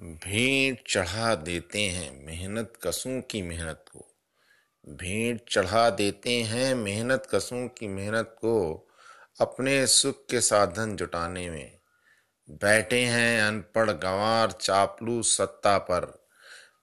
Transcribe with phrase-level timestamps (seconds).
[0.00, 4.16] भेंट चढ़ा देते हैं मेहनत कसों की मेहनत को।
[4.88, 8.88] भेंट चढ़ा देते हैं मेहनत कसों की मेहनत को
[9.40, 11.78] अपने सुख के साधन जुटाने में।
[12.50, 16.28] बैठे हैं अनपढ़ गंवार चापलू सत्ता पर।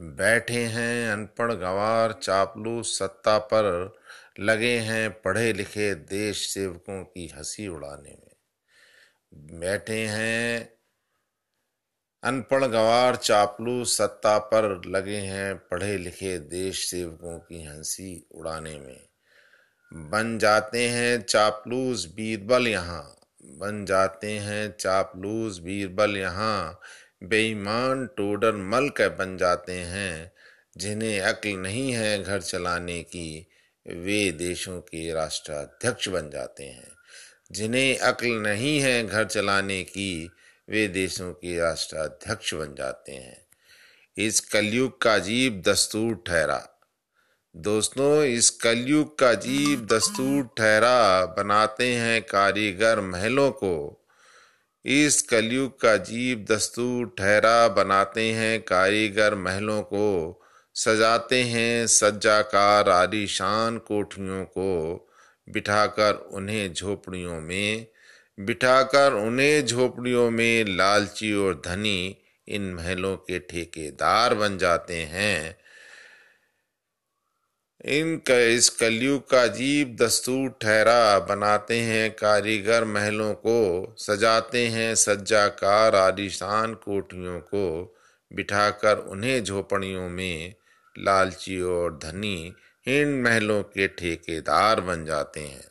[0.00, 3.96] बैठे हैं अनपढ़ गंवार चापलू सत्ता पर।
[4.40, 8.36] लगे हैं पढ़े लिखे देश सेवकों की हँसी उड़ाने में।
[9.60, 10.79] बैठे हैं
[12.22, 19.00] अनपढ़ गवार चापलू सत्ता पर लगे हैं पढ़े लिखे देश सेवकों की हँसी उड़ाने में।
[19.94, 26.80] बन जाते हैं चापलूस बीरबल यहाँ। बन जाते हैं चापलूस बीरबल यहाँ।
[27.24, 30.32] बेईमान टोडर मल के बन जाते हैं।
[30.76, 33.46] जिन्हें अक्ल नहीं है घर चलाने की,
[33.86, 36.88] वे देशों के राष्ट्राध्यक्ष बन जाते हैं।
[37.52, 40.30] जिन्हें अक्ल नहीं है घर चलाने की
[40.70, 43.46] वे देशों के राष्ट्राध्यक्ष बन जाते हैं।
[44.16, 46.68] इस कलयुग का अजीब दस्तूर ठहरा।
[47.56, 54.06] दोस्तों, इस कलयुग का अजीब दस्तूर ठहरा बनाते हैं कारीगर महलों को।
[54.84, 60.42] इस कलयुग का अजीब दस्तूर ठहरा बनाते हैं कारीगर महलों को।
[60.74, 65.08] सजाते हैं सज्जाकार आलिशान कोठियों को,
[65.48, 67.86] बिठाकर उन्हें झोपड़ियों में
[68.40, 72.16] बिठाकर उन्हें झोपड़ियों में लालची और धनी
[72.48, 75.56] इन महलों के ठेकेदार बन जाते हैं।
[77.84, 85.94] इन इस कलयुग का अजीब दस्तूर ठहरा बनाते हैं, कारीगर महलों को सजाते हैं, सज्जाकार
[85.94, 87.96] आलिशान कोठियों को
[88.32, 90.54] बिठाकर उन्हें झोपड़ियों में
[90.98, 92.54] लालची और धनी
[92.86, 95.70] इन महलों के ठेकेदार बन जाते हैं।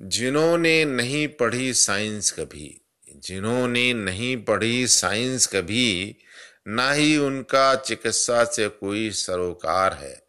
[0.00, 2.80] जिन्होंने नहीं पढ़ी साइंस कभी,
[3.16, 6.16] जिन्होंने नहीं पढ़ी साइंस कभी,
[6.68, 10.22] ना ही उनका चिकित्सा से कोई सरोकार है।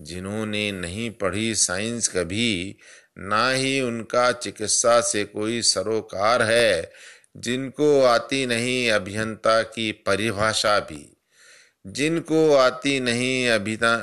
[0.00, 2.76] जिन्होंने नहीं पढ़ी साइंस कभी,
[3.18, 6.92] ना ही उनका चिकित्सा से कोई सरोकार है,
[7.36, 11.16] जिनको आती नहीं अभियंता की परिभाषा भी।
[11.86, 13.48] जिनको आती नहीं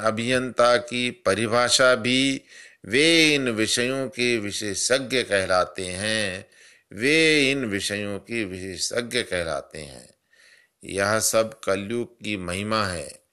[0.03, 2.41] अभियंता की परिभाषा भी
[2.85, 6.49] वे इन विषयों के विशेषज्ञ कहलाते हैं।
[6.93, 10.15] वे इन विषयों के विशेषज्ञ कहलाते हैं।
[10.83, 13.23] यह सब कलयुग की महिमा है।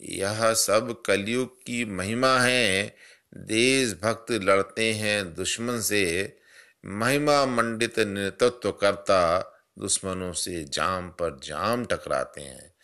[0.00, 2.96] यह सब कलयुग की महिमा है।
[3.34, 6.36] देशभक्त लड़ते हैं दुश्मन से।
[6.86, 12.74] महिमा मंडित नेतृत्व करता दुश्मनों से जाम पर जाम टकराते हैं।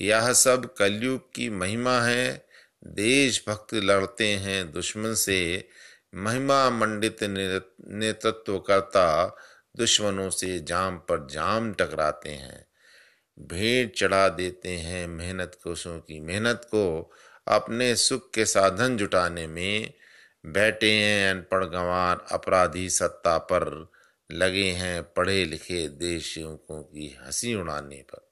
[0.00, 2.49] यह सब कलयुग की महिमा है।
[2.84, 5.68] देशभक्त लड़ते हैं दुश्मन से।
[6.14, 9.36] महिमा मंडित नेतृत्व करता
[9.76, 12.66] दुश्मनों से जाम पर जाम टकराते हैं।
[13.38, 17.12] भेंट चढ़ा देते हैं मेहनत कोशों की। मेहनत को
[17.48, 19.92] अपने सुख के साधन जुटाने में
[20.46, 23.92] बैठे हैं अनपढ़ गंवार अपराधी सत्ता पर
[24.32, 28.29] लगे हैं पढ़े लिखे देशियों की हँसी उड़ाने पर।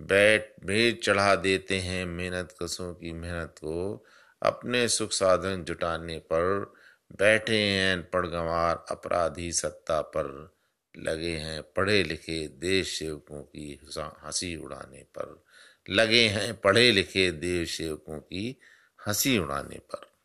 [0.00, 4.06] बैठ भेज चढ़ा देते हैं मेहनत कसों की मेहनत को,
[4.42, 6.74] अपने सुख साधन जुटाने पर
[7.18, 10.56] बैठे हैं पड़गंवार अपराधी सत्ता पर
[10.98, 15.44] लगे हैं पढ़े लिखे देश सेवकों की हँसी उड़ाने पर।
[15.90, 18.60] लगे हैं पढ़े लिखे देश सेवकों की
[19.06, 20.15] हँसी उड़ाने पर।